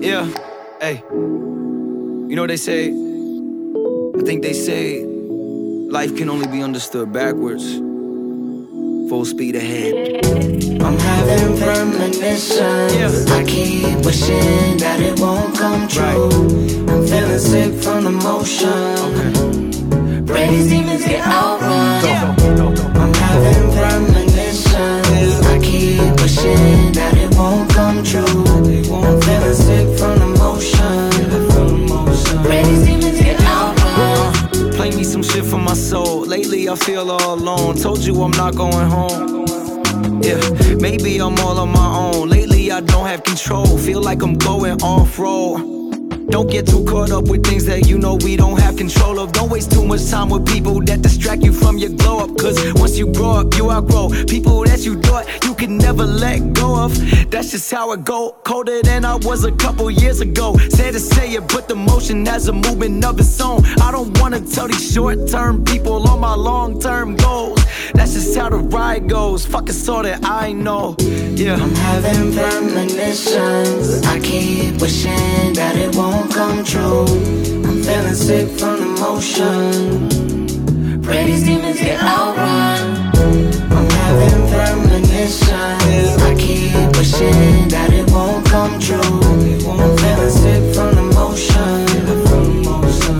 [0.00, 0.26] Yeah,
[0.80, 1.02] hey.
[1.10, 2.88] You know what they say?
[2.88, 7.64] I think they say life can only be understood backwards.
[9.08, 9.94] Full speed ahead.
[10.82, 12.94] I'm having premonitions.
[12.94, 13.34] Yeah.
[13.34, 16.30] I keep wishing that it won't come true.
[16.88, 20.26] I'm feeling sick from the motion.
[20.26, 22.04] Pray these demons get outrun.
[22.96, 25.46] I'm having premonitions.
[25.46, 28.45] I keep wishing that it won't come true.
[35.76, 36.24] Soul.
[36.26, 37.76] Lately I feel all alone.
[37.76, 39.44] Told you I'm not going home.
[40.22, 40.40] Yeah,
[40.80, 42.28] maybe I'm all on my own.
[42.28, 43.78] Lately I don't have control.
[43.78, 45.75] Feel like I'm going off road.
[46.36, 49.32] Don't get too caught up with things that you know we don't have control of.
[49.32, 52.36] Don't waste too much time with people that distract you from your glow up.
[52.36, 56.52] Cause once you grow up, you outgrow people that you thought you could never let
[56.52, 56.92] go of.
[57.30, 58.36] That's just how it go.
[58.44, 60.58] Colder than I was a couple years ago.
[60.58, 63.64] Sad to say it, but the motion has a movement of its own.
[63.80, 67.64] I don't wanna tell these short term people all my long term goals.
[67.94, 69.46] That's just how the ride goes.
[69.46, 70.96] Fuck it's that I know.
[71.00, 71.54] Yeah.
[71.54, 74.04] I'm having premonitions.
[74.04, 77.06] I keep wishing that it won't come true.
[77.66, 80.08] I'm feeling sick from the motion.
[81.02, 83.12] Pray these demons get outrun.
[83.76, 86.22] I'm having premonitions.
[86.22, 89.00] I keep wishing that it won't come true.
[89.00, 91.86] I'm feeling sick from the motion.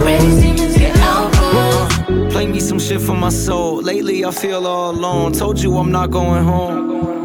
[0.00, 2.30] Pray these demons get outrun.
[2.30, 3.82] Play me some shit for my soul.
[3.82, 5.32] Lately I feel all alone.
[5.32, 7.15] Told you I'm not going home.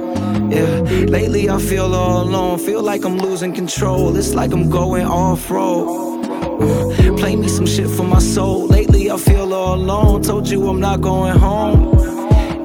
[0.51, 2.59] Yeah, lately I feel all alone.
[2.59, 4.17] Feel like I'm losing control.
[4.17, 6.25] It's like I'm going off road.
[7.17, 8.67] Play me some shit for my soul.
[8.67, 10.21] Lately I feel all alone.
[10.23, 11.97] Told you I'm not going home.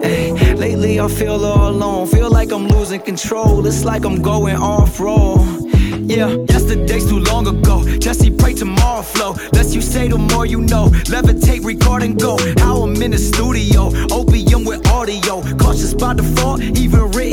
[0.03, 2.09] Hey, lately I feel all alone.
[2.09, 3.65] Feel like I'm losing control.
[3.65, 5.67] It's like I'm going off road.
[6.09, 7.85] Yeah, yesterday's too long ago.
[7.99, 9.35] Jesse pray tomorrow flow.
[9.53, 10.87] Less you say, the more you know.
[11.07, 12.37] Levitate, record and go.
[12.59, 15.43] How I'm in the studio, opium with audio.
[15.57, 17.26] Cautious by default, even written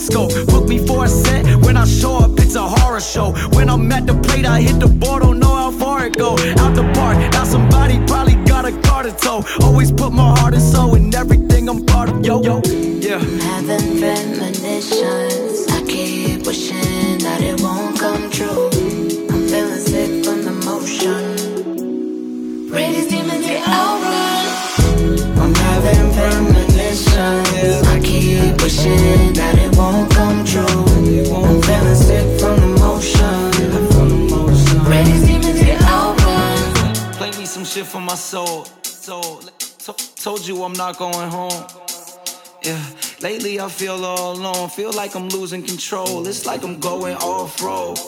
[0.00, 0.46] horoscope.
[0.46, 1.44] Book me for a set.
[1.64, 3.32] When I show up, it's a horror show.
[3.52, 6.32] When I'm at the plate, I hit the board, don't know how far it go.
[6.58, 9.44] Out the park, now somebody probably got a car to tow.
[9.62, 12.24] Always put my heart and soul in everything I'm part of.
[12.24, 13.18] Yo, yo, yeah.
[13.18, 15.66] I'm having premonitions.
[15.70, 18.70] I keep wishing that it won't come true.
[19.30, 21.36] I'm feeling sick from the motion.
[22.70, 25.38] Pray these demons get outrun.
[25.38, 26.59] I'm having premonitions.
[26.92, 30.64] I keep wishing that it won't come true.
[30.66, 33.50] I'm feeling sick from the motion.
[35.04, 36.94] These demons get outrun.
[37.14, 38.64] Play me some shit for my soul.
[39.04, 39.40] To-
[40.16, 41.64] told you I'm not going home.
[42.64, 42.82] Yeah,
[43.22, 44.68] lately I feel all alone.
[44.68, 46.26] Feel like I'm losing control.
[46.26, 47.98] It's like I'm going off road.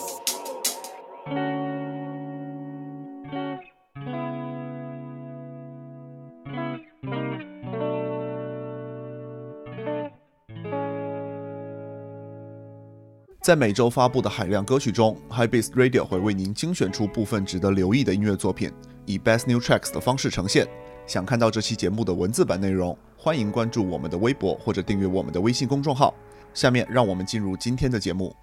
[13.43, 18.71] 在每周发布的海量歌曲中，High Beats Radio 会为您精选出部分值得留意的音乐作品，
[19.05, 20.65] 以 Best New Tracks 的方式呈现。
[21.05, 26.13] 想看到这期节目的文字版内容，欢迎关注我们的微博或者订阅我们的微信公众号。
[26.53, 28.33] 下面让我们进入今天的节目。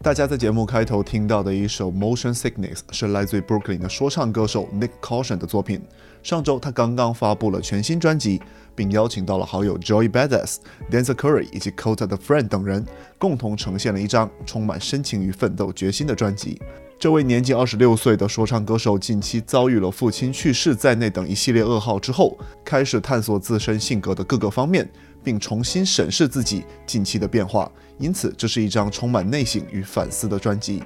[0.00, 5.82] 大家在节目开头听到的一首《Motion Sickness》是来自于 Brooklyn 的说唱歌手 Nick Caution 的作品。
[6.22, 8.40] 上周他刚刚发布了全新专辑，
[8.76, 12.86] 并邀请到了好友 Joy Badass、Dancer Curry 以及 Kota 的 Friend 等人，
[13.18, 16.62] 共同呈现了一张充满深情与奋斗决心的专辑。
[16.96, 24.88] 这位年仅二十六岁的说唱歌手，近期遭遇了父亲去世在内等一系列噩耗之后，开始探索自身性格的各个方面，
[25.28, 27.70] 并重新审视自己近期的变化。
[27.98, 30.82] 因此，这是一张充满内省与反思的专辑。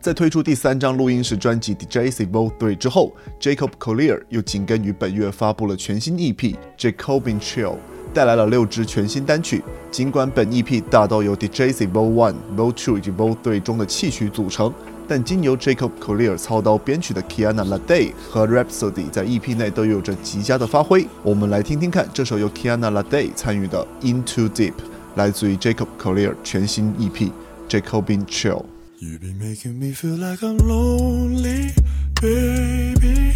[0.00, 2.48] 在推出第三张录音室专辑《DJC Vol.
[2.58, 6.36] 3》之后，Jacob Collier 又紧跟于本月发布了全新 EP
[6.78, 7.72] 《Jacobin Chill》，
[8.12, 9.64] 带来了六支全新单曲。
[9.90, 12.12] 尽管本 EP 大都由《DJC Vol.
[12.12, 12.72] 1》、《Vol.
[12.72, 13.36] 2》以及《Vol.
[13.42, 14.72] 3》中的器曲组成，
[15.06, 21.06] 但经由 Jacob Collier 操刀编曲的 Kiana Ledé 和 Rapsody 在 EP 内都有着极佳的发挥。
[21.22, 24.72] 我们来听听看这首由 Kiana Ledé 参与的《In Too Deep》，
[25.16, 27.30] 来自于 Jacob Collier 全新 EP
[27.68, 28.62] 《Jacobin Chill》。
[29.00, 31.72] You be making me feel like I'm lonely,
[32.20, 33.34] baby.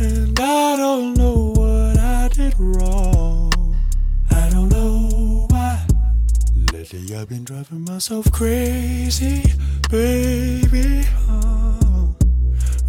[0.00, 3.74] And I don't know what I did wrong.
[4.30, 5.86] I don't know why.
[6.72, 9.42] Lately I've been driving myself crazy
[9.88, 11.04] baby.
[11.28, 12.14] Oh.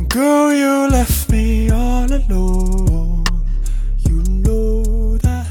[0.07, 3.25] Girl, you left me all alone.
[3.99, 5.47] You know that.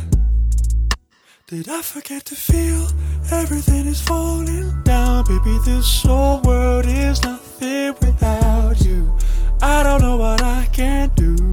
[1.47, 2.89] Did I forget to feel
[3.33, 9.17] everything is falling down baby, this whole world is nothing without you.
[9.61, 11.48] I don't know what I can do.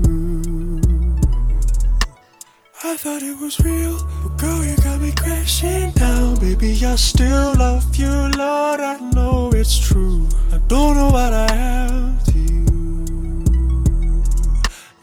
[2.87, 6.39] I thought it was real, but girl, you got me crashing down.
[6.39, 10.29] Baby, I still love you, Lord, I know it's true.
[10.53, 13.43] I don't know what I have to you.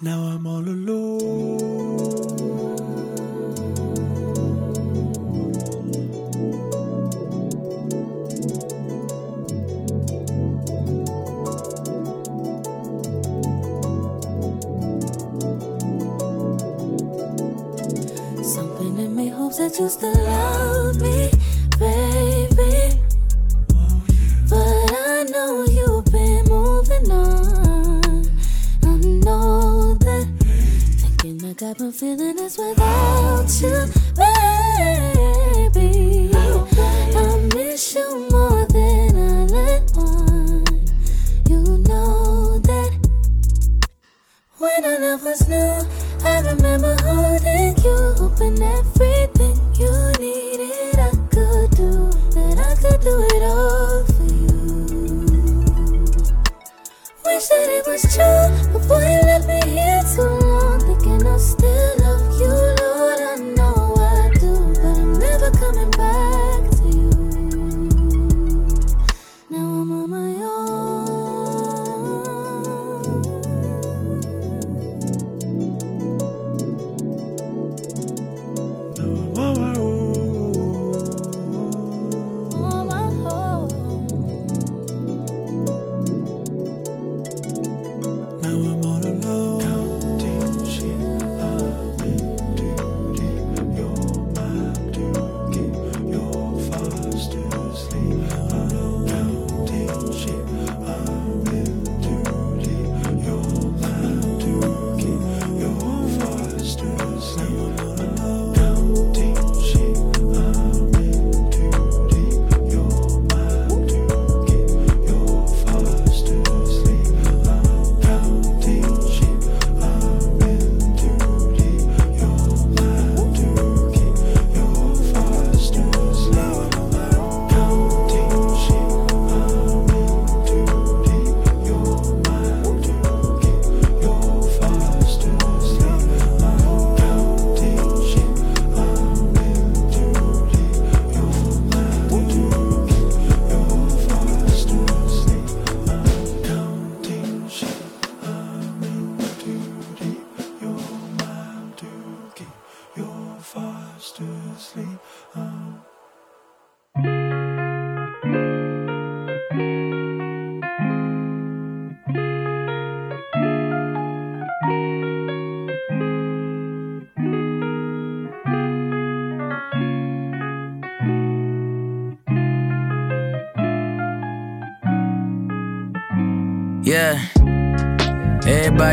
[0.00, 1.81] Now I'm all alone.
[19.82, 20.21] Hopes that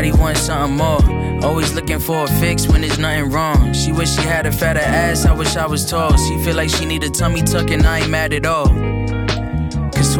[0.00, 1.44] Everybody wants something more.
[1.44, 3.74] Always looking for a fix when there's nothing wrong.
[3.74, 6.16] She wish she had a fatter ass, I wish I was tall.
[6.16, 8.89] She feel like she need a tummy tuck and I ain't mad at all.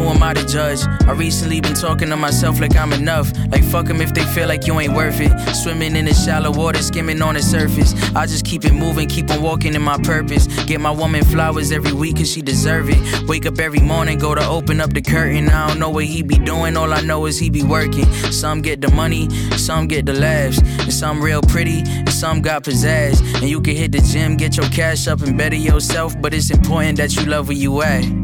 [0.01, 0.81] Who am I to judge?
[1.07, 3.31] I recently been talking to myself like I'm enough.
[3.51, 5.31] Like fuck 'em if they feel like you ain't worth it.
[5.55, 7.93] Swimming in the shallow water, skimming on the surface.
[8.17, 10.47] I just keep it moving, keep on walking in my purpose.
[10.65, 13.29] Get my woman flowers every week cause she deserve it.
[13.29, 15.51] Wake up every morning, go to open up the curtain.
[15.51, 18.11] I don't know what he be doing, all I know is he be working.
[18.33, 20.61] Some get the money, some get the laughs.
[20.81, 23.21] And some real pretty, and some got pizzazz.
[23.35, 26.19] And you can hit the gym, get your cash up and better yourself.
[26.19, 28.20] But it's important that you love where you at.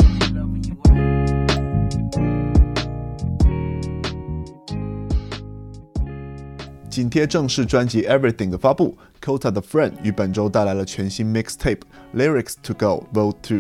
[6.97, 11.77] 紧贴正式专辑《Everything》的发布，Kota 的 Friend 于本周带来了全新 mixtape
[12.15, 13.57] 《Lyrics to Go Vote Two》。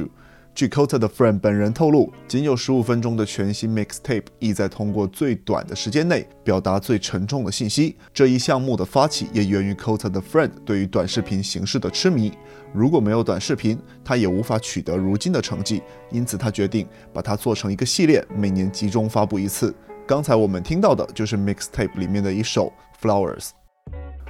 [0.54, 7.96] 据 Kota 的 Friend 本人透露，仅有十五分钟的全新 mixtape 意在通过最短的时间内表达最沉重的信息。
[8.14, 12.32] 这一项目的发起也源于 Kota 的 Friend 对于短视频形式的痴迷。
[12.72, 19.74] 如果没有短视频，他也无法取得如今的成绩，因此他决定把它做成一个系列，每年集中发布一次。
[20.06, 23.48] 刚才我们听到的就是 mixtape 里面的一首《Flowers》。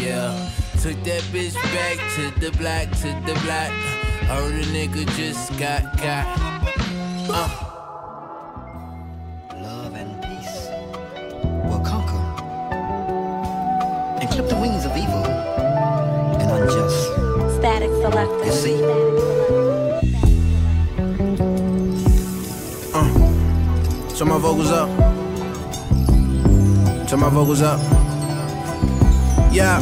[0.00, 0.50] Yeah.
[0.80, 3.97] Took that bitch back to the black, to the black.
[4.29, 6.27] Heard a nigga just got got.
[7.31, 7.49] Uh.
[9.55, 10.69] Love and peace
[11.65, 12.21] will conquer
[14.21, 17.09] and clip the wings of evil and unjust.
[17.57, 18.45] Static selector.
[18.45, 18.77] You see?
[22.93, 24.15] Uh.
[24.15, 24.89] Turn my vocals up.
[27.09, 27.79] Turn my vocals up.
[29.51, 29.81] Yeah.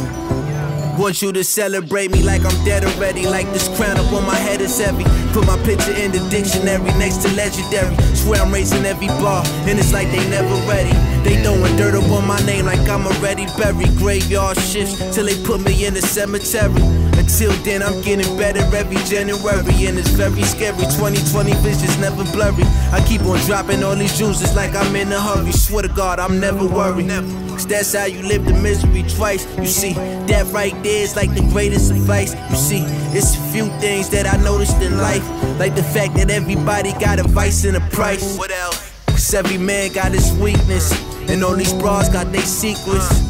[0.98, 3.24] Want you to celebrate me like I'm dead already.
[3.24, 5.04] Like this crown up on my head is heavy.
[5.32, 7.94] Put my picture in the dictionary next to legendary.
[8.16, 10.90] Swear I'm raising every bar, and it's like they never ready.
[11.22, 13.94] They throwing dirt up on my name like I'm already buried.
[13.96, 16.82] Graveyard shifts till they put me in the cemetery.
[17.14, 20.82] Until then, I'm getting better every January, and it's very scary.
[20.98, 22.64] 2020 vision's never blurry.
[22.90, 25.52] I keep on dropping all these juices like I'm in a hurry.
[25.52, 27.06] Swear to God, I'm never worried.
[27.08, 29.46] Cause that's how you live the misery twice.
[29.58, 32.34] You see, that right there is like the greatest advice.
[32.50, 32.82] You see,
[33.16, 35.26] it's a few things that I noticed in life.
[35.58, 38.36] Like the fact that everybody got a vice and a price.
[38.36, 38.92] What else?
[39.06, 40.92] Cause every man got his weakness.
[41.28, 43.27] And all these bras got their secrets.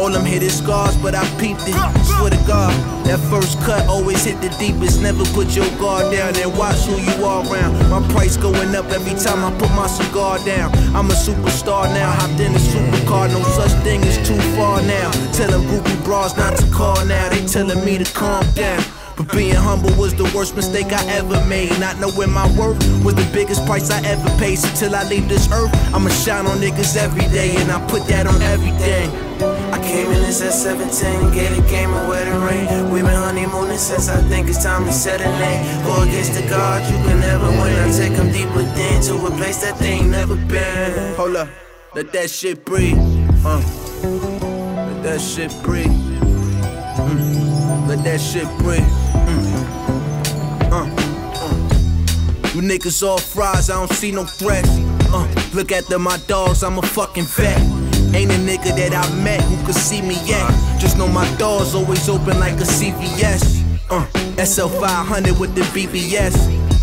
[0.00, 1.76] All them hidden scars, but I peeped it.
[2.06, 2.72] Swear to God,
[3.04, 5.02] that first cut always hit the deepest.
[5.02, 7.76] Never put your guard down and watch who you are around.
[7.90, 10.72] My price going up every time I put my cigar down.
[10.96, 13.28] I'm a superstar now, hopped in a supercar.
[13.28, 15.10] No such thing as too far now.
[15.36, 17.28] Tell them groupie bras not to call now.
[17.28, 18.82] They telling me to calm down.
[19.20, 21.78] But being humble was the worst mistake I ever made.
[21.78, 24.56] Not knowing my worth was the biggest price I ever paid.
[24.56, 28.06] So till I leave this earth, I'ma shine on niggas every day, and I put
[28.06, 29.10] that on everything.
[29.74, 32.90] I came in this at 17, get a game of and rain.
[32.90, 35.84] we been honeymooning since I think it's time to set a name.
[35.84, 37.76] Go against the gods, you can never win.
[37.76, 41.14] I take them deep within to a place that they ain't never been.
[41.16, 41.48] Hold up,
[41.94, 42.96] let that shit breathe.
[43.44, 43.60] Uh,
[44.88, 45.92] let that shit breathe.
[46.96, 47.39] Mm.
[47.90, 48.86] Let that shit breathe.
[49.26, 50.70] Mm.
[50.70, 50.86] Uh,
[51.42, 52.54] uh.
[52.54, 54.68] You niggas all fries, I don't see no threats.
[55.12, 57.58] Uh, look at them, my dogs, I'm a fucking vet.
[58.14, 60.48] Ain't a nigga that I met who could see me yet.
[60.78, 63.60] Just know my doors always open like a CVS.
[63.90, 64.06] Uh,
[64.38, 66.36] SL500 with the BBS.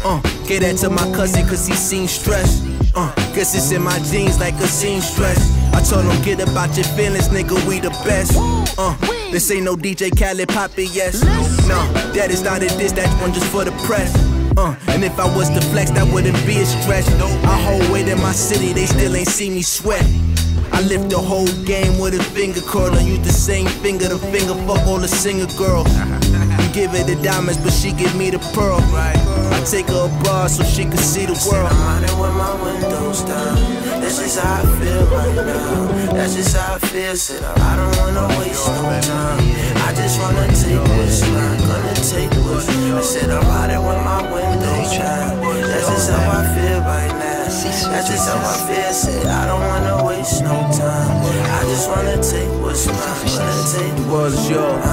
[0.03, 2.61] Uh, get that to my cousin cause he seen stress.
[2.93, 5.39] Uh, guess it's in my jeans like a seamstress.
[5.73, 8.33] I told him get about your feelings, nigga, we the best.
[8.77, 8.93] Uh,
[9.31, 11.21] this ain't no DJ Khaled Poppy, yes.
[11.67, 11.79] No,
[12.13, 14.15] that is not a diss, that one just for the press.
[14.57, 17.05] Uh, and if I was to flex, that wouldn't be a stretch.
[17.45, 20.05] I hold weight in my city, they still ain't see me sweat.
[20.71, 22.99] I lift the whole game with a finger curler.
[22.99, 25.87] Use the same finger to finger fuck all the singer girls.
[25.89, 28.79] You give her the diamonds, but she give me the pearl.
[28.93, 31.71] I take her abroad so she can see the world.
[31.71, 34.01] I'm with my windows down.
[34.01, 35.96] This is how I feel right now.
[36.17, 37.15] That's just how I feel.
[37.15, 39.37] Said I don't wanna waste no time.
[39.85, 41.61] I just wanna take what's mine.
[41.61, 42.67] Gonna take what's.
[42.67, 45.37] I said I'm out with my windows down.
[45.61, 47.45] That's just how I feel right now.
[47.45, 48.93] That's just how I feel.
[48.93, 51.21] Said I don't wanna waste no time.
[51.53, 52.97] I just wanna take what's mine.
[53.37, 54.85] Wanna take world yours.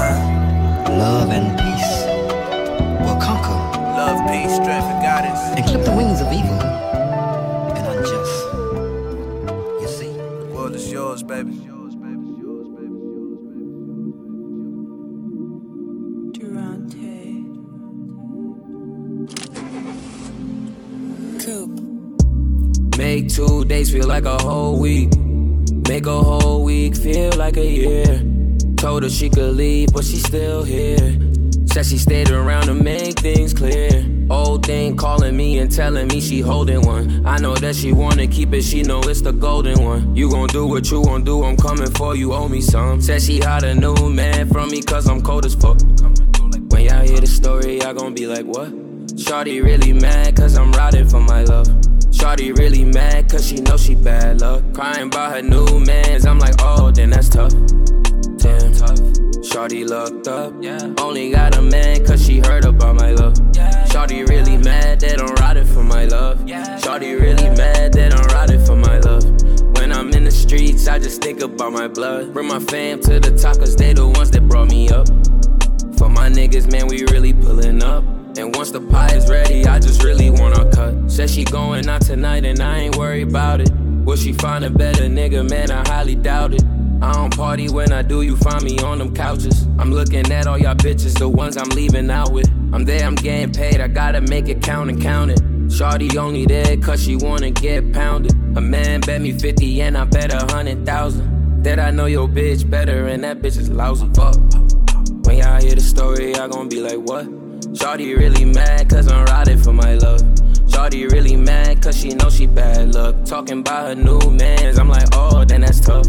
[0.92, 2.04] Love and peace
[3.00, 3.58] will conquer.
[3.96, 5.40] Love, peace, strength, and guidance.
[5.56, 6.93] And clip the wings of evil
[11.26, 12.20] world is yours, baby.
[22.96, 25.16] Make two days feel like a whole week.
[25.88, 28.22] Make a whole week feel like a year.
[28.76, 31.33] Told her she could leave, but she's still here.
[31.74, 34.06] Said she stayed around to make things clear.
[34.30, 37.26] Old thing calling me and telling me she holding one.
[37.26, 40.14] I know that she wanna keep it, she know it's the golden one.
[40.14, 43.00] You gon' do what you gon' do, I'm coming for you, owe me some.
[43.00, 45.80] Said she had a new man from me, cause I'm cold as fuck.
[46.70, 48.72] When y'all hear the story, y'all gon' be like, what?
[49.18, 51.66] Shorty really mad, cause I'm riding for my love.
[52.12, 54.62] Shawty really mad cause she know she bad luck.
[54.74, 57.52] Crying about her new mans, I'm like, oh, then that's tough.
[58.38, 59.33] Damn, tough.
[59.44, 60.54] Shawty looked up.
[60.58, 60.94] Yeah.
[60.98, 63.36] Only got a man cause she heard about my love.
[63.54, 63.84] Yeah.
[63.84, 66.48] Shawty really mad that I'm riding for my love.
[66.48, 66.78] Yeah.
[66.78, 69.22] Shawty really mad that I'm riding for my love.
[69.76, 72.32] When I'm in the streets, I just think about my blood.
[72.32, 75.08] Bring my fam to the top, cause they the ones that brought me up.
[75.98, 78.02] For my niggas, man, we really pulling up.
[78.38, 81.10] And once the pie is ready, I just really wanna cut.
[81.10, 83.70] Said she going out tonight and I ain't worried about it.
[84.06, 85.48] Will she find a better nigga?
[85.48, 86.64] Man, I highly doubt it.
[87.02, 89.66] I don't party when I do, you find me on them couches.
[89.78, 92.48] I'm looking at all y'all bitches, the ones I'm leaving out with.
[92.72, 95.40] I'm there, I'm getting paid, I gotta make it count and count it.
[95.68, 98.32] Shawty only there cause she wanna get pounded.
[98.56, 101.62] A man bet me 50 and I bet a hundred thousand.
[101.64, 104.06] That I know your bitch better and that bitch is lousy.
[104.14, 104.36] Fuck.
[105.26, 107.26] When y'all hear the story, y'all gon' be like, what?
[107.72, 110.20] Shawty really mad cause I'm riding for my love.
[110.66, 113.24] Shawty really mad cause she know she bad luck.
[113.24, 116.06] Talking about her new mans, I'm like, oh, then that's tough.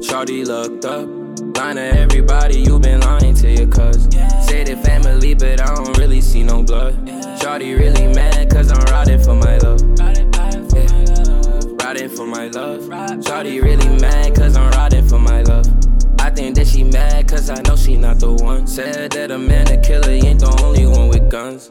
[0.00, 1.06] Shawty looked up,
[1.56, 4.04] lying to everybody, you been lying to your cuz.
[4.46, 6.94] Say the family, but I don't really see no blood.
[7.40, 9.82] Shawty really mad cause I'm riding for my love.
[11.82, 12.82] Riding for my love.
[13.22, 15.66] Shawty really mad cause I'm riding for my love.
[16.18, 18.66] I think that she mad cause I know she not the one.
[18.66, 21.70] Said that a man a killer ain't the only one with guns.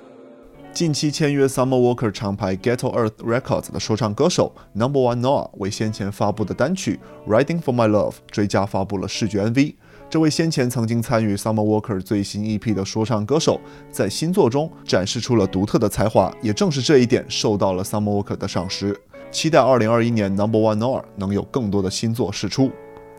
[0.78, 7.90] 近期签约 Summer Walker 厂牌 Ghetto Earth Records 的说唱歌手 Number One Noah 为先前发布的单曲 Riding for My
[7.90, 9.74] Love 追加发布了视觉 MV。
[10.08, 18.96] 这位先前曾经参与 Summer Walker 最新 EP 的说唱歌手，在新作中展示出了独特的才华，也正是这一点受到了 Summer Walker 的赏识。
[19.32, 22.70] 期待2021年 Number One Noah 能有更多的新作释出。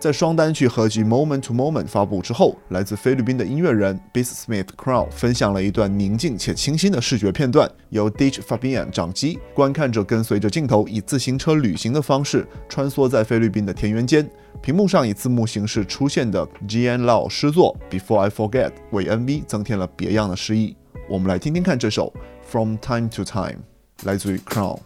[0.00, 14.28] 在双单曲合集《Moment to Moment》发布之后，来自菲律宾的音乐人 Beats Smith Crow 分享了一段宁静且清新的视觉片段，由 DJ Fabian 掌机，观看者跟随着镜头以自行车旅行的方式穿梭在菲律宾的田园间。
[14.62, 20.76] 屏幕上以字幕形式出现的 Gian Lau 诗作《Before I Forget》为 MV 增添了别样的诗意。
[21.09, 22.12] 我们来听听看这首
[22.49, 23.52] 《From Time to Time》，
[24.05, 24.78] 来自于 Crow。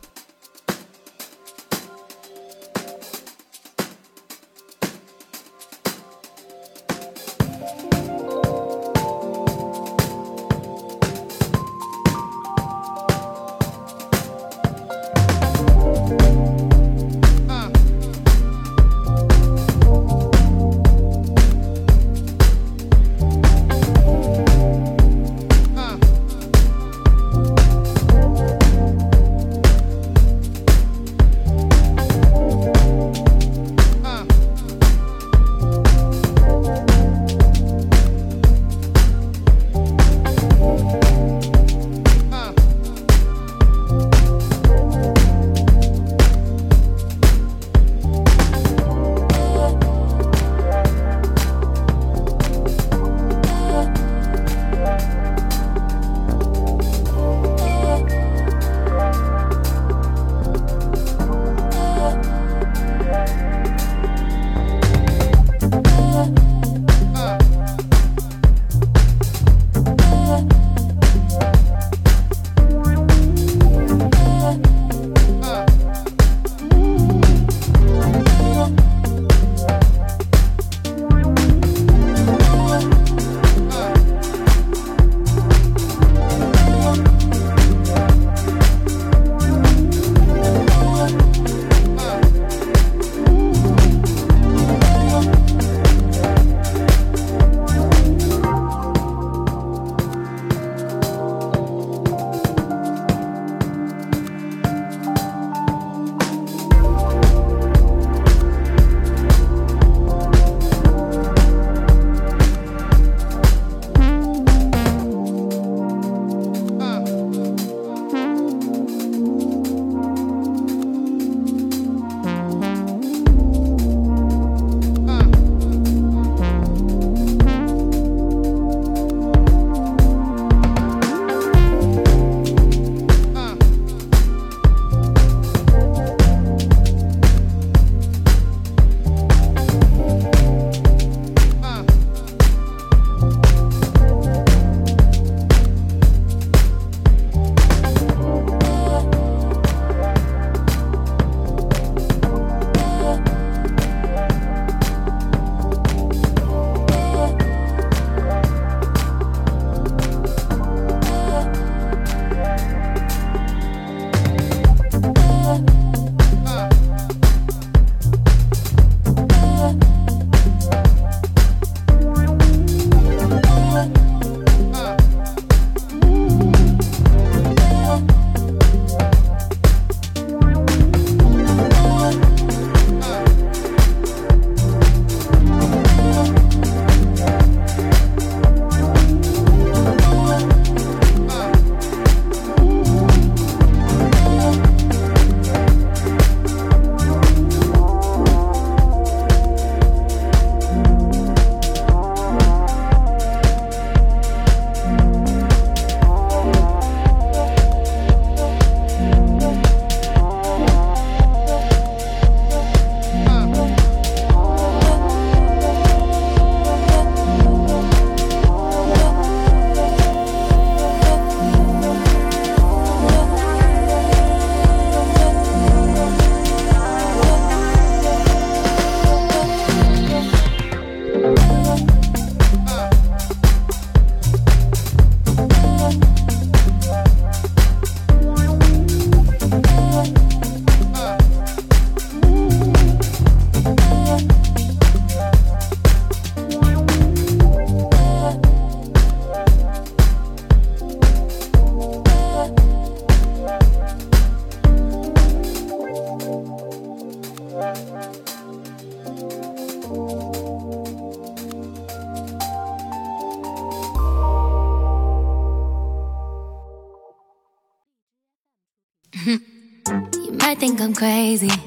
[271.02, 271.61] Crazy.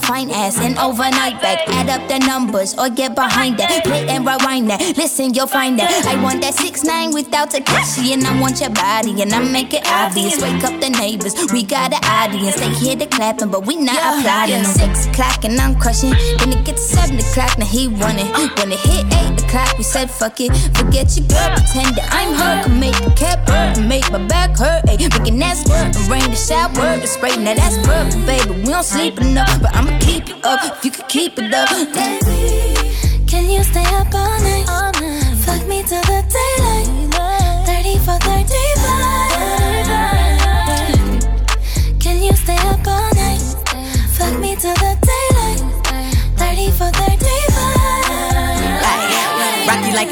[0.00, 1.68] Your fine ass and overnight back.
[1.68, 3.84] Add up the numbers or get behind that.
[3.84, 4.80] Play and rewind that.
[4.96, 6.06] Listen, you'll find that.
[6.06, 9.74] I want that six nine without Takashi, and I want your body, and I make
[9.74, 10.40] it obvious.
[10.40, 11.34] Wake up the neighbors.
[11.52, 12.56] We got an audience.
[12.56, 14.64] They hear the clapping, but we not applauding.
[14.64, 16.10] Six o'clock and I'm crushing.
[16.38, 18.26] Then it gets seven o'clock, now he running.
[18.56, 20.52] When it hit eight o'clock, we said fuck it.
[20.76, 22.64] Forget your girl, pretend that I'm her.
[22.64, 24.84] Can make the cap hurt, make my back hurt.
[24.86, 27.36] Ayy, making that squirt, and rain the shower, the spray.
[27.36, 28.60] Now that's perfect, baby.
[28.60, 31.68] We don't sleep enough, but I'ma keep it up if you could keep it up.
[31.68, 34.66] Baby, can you stay up all night?
[34.68, 34.99] All night.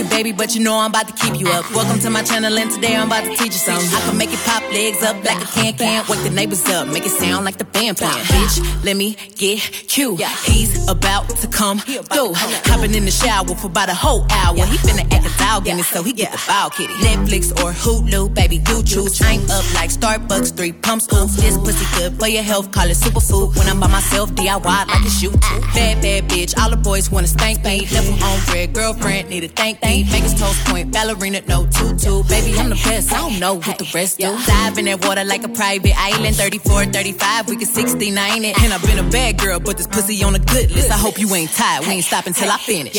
[0.09, 1.71] Baby, but you know I'm about to keep you up.
[1.73, 3.89] Welcome to my channel, and today I'm about to teach you something.
[3.95, 6.05] I can make it pop legs up like a can can.
[6.09, 8.25] Wake the neighbors up, make it sound like the band playing.
[8.25, 10.21] Bitch, let me get cute.
[10.45, 12.33] He's about to come through.
[12.35, 14.57] Hopping in the shower for about a whole hour.
[14.67, 16.95] He finna act a dog in it, so he get the foul kitty.
[16.95, 19.21] Netflix or Hulu, baby, you choose.
[19.23, 21.07] I'm up like Starbucks, three pumps.
[21.13, 23.57] Ooh, this pussy good for your health, call it superfood.
[23.57, 25.31] When I'm by myself, DIY like a too.
[25.75, 27.87] Bad, bad bitch, all the boys wanna spank me.
[27.93, 29.98] Level on red, girlfriend need a thank me.
[30.05, 32.23] Vegas toast point, ballerina, no tutu.
[32.29, 34.37] Baby, I'm the best, I don't know what the rest do.
[34.47, 36.37] Dive in that water like a private island.
[36.37, 38.63] 34, 35, we can 69 it.
[38.63, 40.91] And I've been a bad girl, but this pussy on a good list.
[40.91, 42.99] I hope you ain't tired, we ain't stopping till I finish.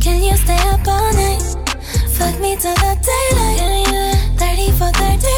[0.00, 1.42] Can you stay up all night?
[2.16, 4.38] Fuck me till the daylight.
[4.38, 5.33] 30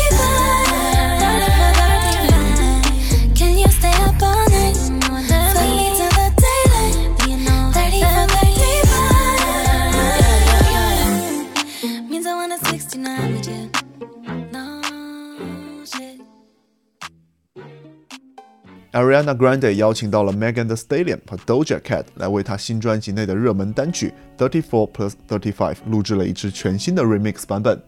[18.97, 25.77] Ariana Grande 邀请到了 Megan Thee Stallion 和 Doja Cat 来为她新专辑内的热门单曲 Thirty Four Plus Thirty Five
[25.91, 27.79] 录制了一支全新的 remix 版本。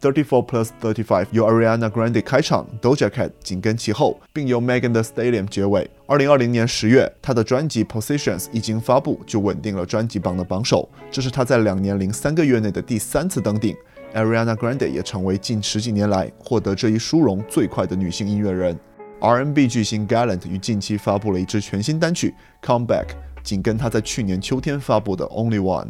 [0.00, 5.90] Thirty Four Plus Thirty Five 由 Ariana Grande 开场，Doja Cat 紧跟其后，并由 Megan Thee Stallion 结尾。
[6.06, 13.74] 二零二零年十月，她的专辑 Positions 一经发布就稳定了专辑榜的榜首，这是她在两年零三个月内的第三次登顶。
[14.14, 18.78] Ariana Grande 也成为近十几年来获得这一殊荣最快的女性音乐人。
[19.22, 22.34] R&B 巨星 Gallant 于近期发布了一支全新单曲
[22.66, 23.06] 《Come Back》，
[23.44, 25.84] 紧跟他在去年秋天发布的《Only One》。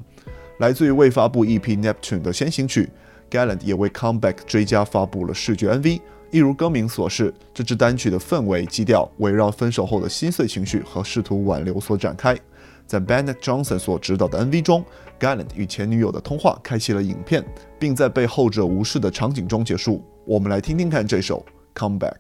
[0.59, 2.91] 来自于未发布 EP Neptune 的先行曲
[3.31, 5.99] ，Gallant 也为《Come Back》追加发布了视觉 MV。
[6.31, 12.39] 一如歌名所示，这支单曲的氛围基调围绕分手后的心碎情绪和试图挽留所展开。
[12.87, 14.85] 在 Bennett Johnson 所指导的 MV 中
[15.19, 17.43] ，Gallant 与前女友的通话开启了影片，
[17.79, 20.05] 并在被后者无视的场景中结束。
[20.27, 21.43] 我们来听听看这首
[21.81, 22.11] 《Come Back》。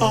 [0.00, 0.06] So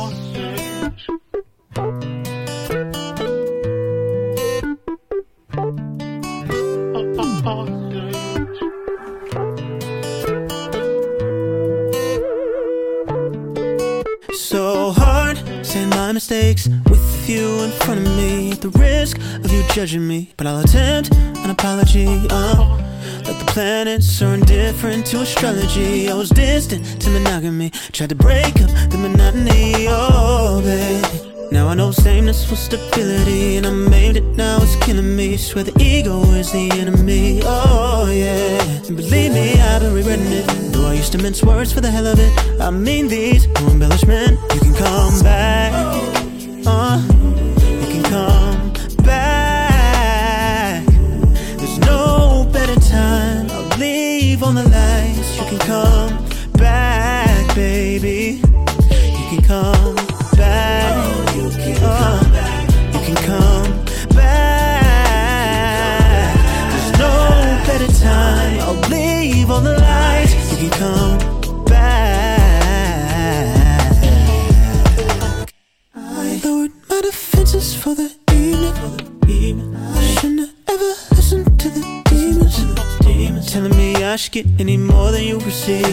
[14.92, 19.64] hard saying my mistakes with you in front of me at the risk of you
[19.70, 20.34] judging me.
[20.38, 22.28] But I'll attempt an apology.
[22.30, 22.89] Uh, like
[23.40, 26.10] the planets are indifferent to astrology.
[26.10, 29.88] I was distant to monogamy, tried to break up the monotony.
[29.88, 31.30] Oh, baby.
[31.52, 34.24] Now I know sameness was stability, and I made it.
[34.36, 35.36] Now it's killing me.
[35.38, 37.42] Swear the ego is the enemy.
[37.44, 40.46] Oh yeah, and believe me, I've been regretting it.
[40.72, 42.62] Though I used to mince words for the hell of it.
[42.62, 44.40] I mean these, no embellishment.
[44.54, 45.74] You can come back.
[46.68, 47.02] Uh,
[54.90, 55.30] nights.
[55.38, 56.12] You can come
[56.54, 58.42] back, baby.
[59.18, 59.96] You can come
[60.42, 60.94] back.
[60.98, 61.04] Oh,
[61.38, 62.56] you can oh, come back.
[62.94, 63.70] You can come
[64.16, 64.40] back.
[66.72, 67.14] There's no
[67.68, 68.56] better time.
[68.66, 70.34] I'll leave all the lights.
[70.52, 71.18] You can come
[71.66, 72.30] back.
[75.96, 75.98] I
[76.44, 78.19] lowered my defenses for the
[84.34, 85.86] me I should get any more than you receive.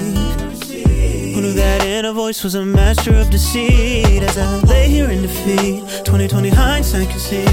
[1.34, 4.22] Who knew that inner voice was a master of deceit?
[4.22, 7.44] As I lay here in defeat, 2020 hindsight can see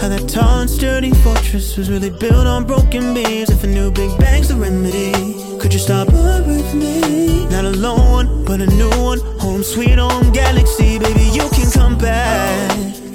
[0.00, 3.50] how that tall and sturdy fortress was really built on broken beams.
[3.50, 5.12] If a new Big Bang's the remedy,
[5.58, 7.46] could you stop with me?
[7.48, 9.20] Not a lone one, but a new one.
[9.40, 13.05] Home sweet home galaxy, baby, you can come back.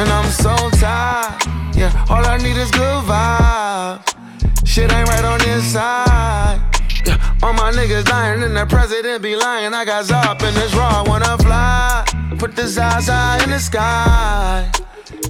[0.00, 1.44] And I'm so tired.
[1.76, 4.00] Yeah, all I need is good vibes.
[4.66, 6.58] Shit ain't right on this side.
[7.04, 9.74] Yeah, all my niggas dying and the president be lying.
[9.74, 12.06] I got up in this raw, wanna fly.
[12.38, 14.72] Put the Zaza in the sky.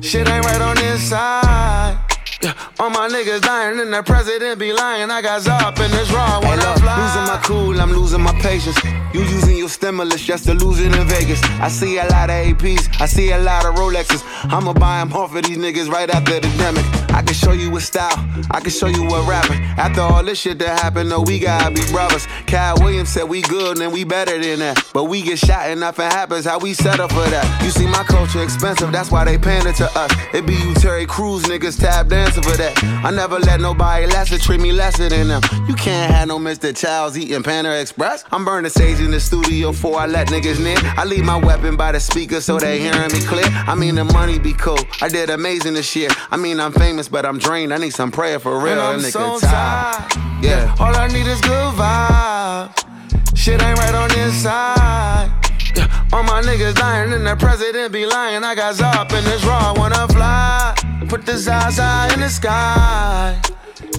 [0.03, 1.99] Shit ain't right on this side.
[2.41, 5.11] Yeah, all my niggas dying and the president be lying.
[5.11, 6.97] I got up in this raw, Hey, wanna look, fly.
[6.97, 8.79] losing my cool, I'm losing my patience.
[9.13, 11.43] You using your stimulus just to lose it in Vegas.
[11.61, 14.23] I see a lot of APs, I see a lot of Rolexes.
[14.53, 17.00] I'ma buy them off of these niggas right after the demic.
[17.21, 18.17] I can show you a style,
[18.51, 19.61] I can show you what rapping.
[19.77, 22.27] After all this shit that happened, though, we gotta be brothers.
[22.47, 24.83] Cal Williams said we good and we better than that.
[24.95, 27.63] But we get shot and nothing happens, how we settle for that?
[27.63, 30.11] You see, my culture expensive, that's why they pander to us.
[30.33, 32.83] It be you Terry Crews niggas tap dancing for that.
[33.05, 35.43] I never let nobody lesser treat me lesser than them.
[35.69, 36.75] You can't have no Mr.
[36.75, 38.25] Childs eating Panda Express.
[38.33, 40.79] I'm burning sage in the studio before I let niggas near.
[40.97, 43.45] I leave my weapon by the speaker so they hearing me clear.
[43.45, 44.79] I mean, the money be cool.
[45.03, 46.09] I did amazing this year.
[46.31, 47.75] I mean, I'm famous, but I'm drained.
[47.75, 48.73] I need some prayer for real.
[48.73, 50.11] And I'm so tired.
[50.11, 50.45] tired.
[50.45, 50.77] Yeah.
[50.79, 53.37] All I need is good vibes.
[53.37, 55.33] Shit ain't right on this side.
[55.75, 58.45] Yeah, all my niggas dying and the president be lying.
[58.45, 60.75] I got up in this raw, wanna fly.
[61.09, 63.41] Put the Zaza in the sky.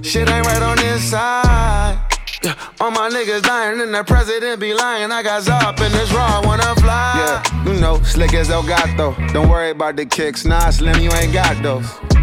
[0.04, 1.97] Shit ain't right on this side.
[2.43, 5.12] Yeah, all my niggas dying and the president be lying.
[5.12, 7.13] I got up in this raw, wanna fly.
[7.15, 9.15] Yeah, you know, slick as El Gato.
[9.34, 10.45] Don't worry about the kicks.
[10.45, 12.21] Nah, Slim, you ain't got those.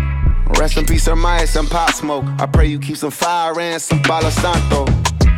[0.59, 2.25] Rest in peace, Hermione, some pop smoke.
[2.41, 4.87] I pray you keep some fire and some Palo Santo.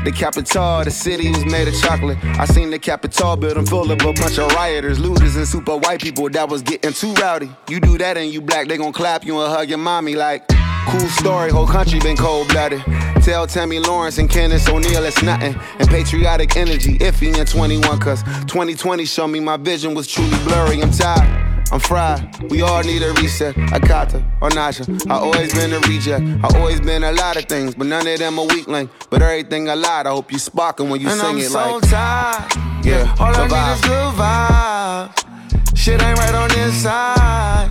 [0.03, 2.17] The Capitol, the city was made of chocolate.
[2.25, 6.01] I seen the Capitol building full of a bunch of rioters, looters, and super white
[6.01, 7.51] people that was getting too rowdy.
[7.69, 10.49] You do that and you black, they gon' clap you and hug your mommy like.
[10.89, 12.83] Cool story, whole country been cold blooded.
[13.23, 15.55] Tell Tomi Lahren and Candace O'Neal it's nothing.
[15.79, 20.81] And patriotic energy, iffy in 21, cause 2020 showed me my vision was truly blurry.
[20.81, 21.50] I'm tired.
[21.73, 22.51] I'm fried.
[22.51, 23.55] We all need a reset.
[23.55, 24.85] Akata or Nasha.
[25.09, 26.25] I always been a reject.
[26.45, 28.91] I always been a lot of things, but none of them a weak link.
[29.09, 30.07] But everything I lied.
[30.07, 32.49] I hope you sparking when you sing it like and sing I'm it so like.
[32.51, 32.85] tired.
[32.85, 35.77] Yeah, all I need is good vibes.
[35.77, 37.71] Shit ain't right on this side.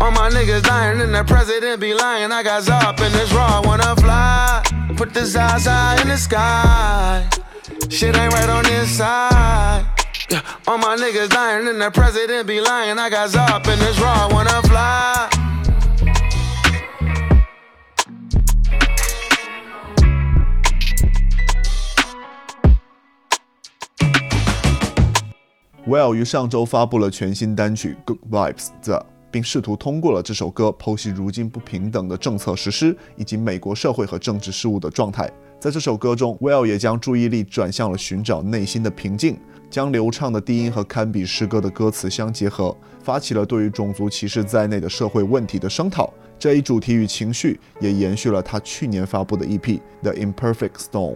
[0.00, 2.30] All my niggas dying and the president be lying.
[2.30, 4.62] I got up in this raw, wanna fly.
[4.96, 7.28] Put the Zaza in the sky.
[7.90, 9.84] Shit ain't right on this side.
[10.30, 12.98] Yeah, all my niggas dying and the president be lying.
[12.98, 15.30] I got up in this raw, wanna fly.
[25.86, 28.96] Well 于上周发布了全新单曲《Good Vibes The》，
[29.30, 35.30] 并试图通过了这首歌剖析如今不平等的政策实施以及美国社会和政治事务的状态。
[35.58, 46.12] 在这首歌中，Well 也将注意力转向了寻找内心的平静，将流畅的低音和堪比诗歌的歌词相结合，发起了对于种族歧视在内的社会问题的声讨。
[46.38, 49.60] 这一主题与情绪也延续了他去年发布的 EP
[50.02, 51.14] 《The Imperfect Storm》。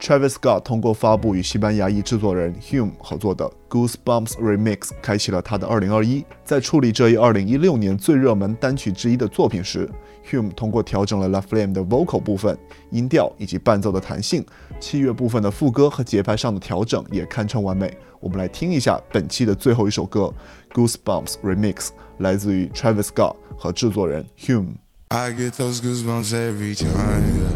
[0.00, 6.24] Travis Scott 通过发布与西班牙裔制作人 Hume 合作的 Goosebumps Remix，开启了他的2021。
[6.44, 9.90] 在处理这一2016年最热门单曲之一的作品时
[10.30, 12.56] ，Hume 通过调整了 La Flame 的 vocal 部分、
[12.90, 14.44] 音调以及伴奏的弹性，
[14.78, 17.96] 器乐部分的副歌和节拍上的调整也堪称完美。
[18.20, 20.32] 我们来听一下本期的最后一首歌
[20.74, 24.74] Goosebumps Remix，来自于 Travis Scott 和制作人 Hume。
[25.08, 27.55] I get those goosebumps every time yeah.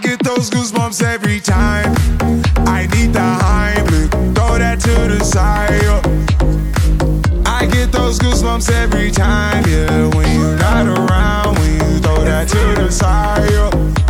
[0.00, 1.94] get those goosebumps every time.
[2.66, 5.70] I need the Heimlich, throw that to the side.
[7.46, 10.08] I get those goosebumps every time, yeah.
[10.14, 14.09] When you're not around, when you throw that to the side.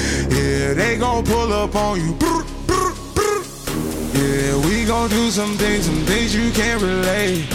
[0.31, 2.17] Yeah, they gon' pull up on you.
[4.13, 7.45] Yeah, we gon' do some things, some things you can't relate.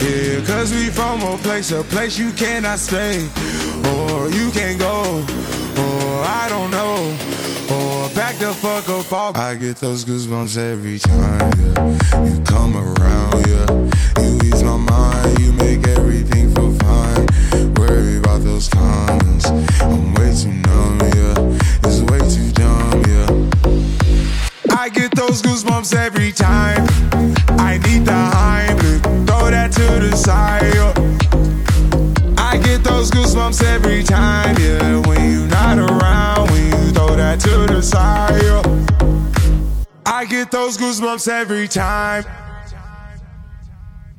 [0.00, 3.28] Yeah, cause we from a place, a place you cannot stay.
[3.92, 5.24] Or you can't go,
[5.82, 7.16] or I don't know.
[7.70, 9.36] Or back the fuck up off.
[9.36, 12.24] I get those goosebumps every time, yeah.
[12.24, 14.22] You come around, yeah.
[14.22, 17.26] You ease my mind, you make everything feel fine.
[17.74, 19.46] Worry about those comments.
[19.80, 21.31] I'm way too numb, yeah.
[25.26, 26.84] those goosebumps every time.
[27.58, 28.78] I need the hype,
[29.26, 30.74] throw that to the side.
[32.36, 35.00] I get those goosebumps every time, yeah.
[35.06, 38.32] When you're not around, when you throw that to the side.
[40.04, 42.24] I get those goosebumps every time.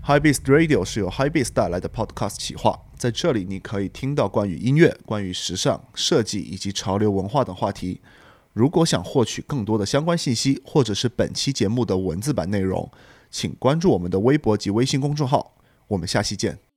[0.06, 8.02] HYPEBEAST Radio 是由 HYPEBEAST 带来的 Podcast 企划，在这里你可以听到关于音乐、关于时尚、设计以及潮流文化等话题。
[8.54, 12.90] 如果想获取更多的相关信息，或者是本期节目的文字版内容，
[13.32, 15.56] 请关注我们的微博及微信公众号。
[15.88, 16.73] 我们下期见。